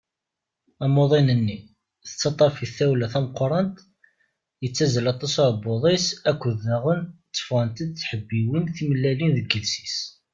Amuḍin-nni, 0.83 1.57
tettaṭṭaf-it 2.05 2.71
tawla 2.77 3.07
tameqqrant, 3.13 3.75
yettazzal 4.63 5.07
aṭas 5.13 5.33
uɛebbuḍ-is 5.41 6.05
akked 6.29 6.55
daɣen 6.65 6.99
tefɣent-d 7.35 7.89
tḥebbiwin 7.99 8.65
timellalin 8.75 9.31
deg 9.37 9.47
yiles-is. 9.51 9.97